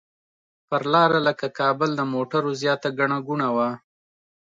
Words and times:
پر 0.69 0.81
لاره 0.93 1.19
لکه 1.27 1.47
کابل 1.59 1.89
د 1.95 2.01
موټرو 2.13 2.49
زیاته 2.61 2.89
ګڼه 2.99 3.17
ګوڼه 3.27 3.49
وه. 3.55 3.69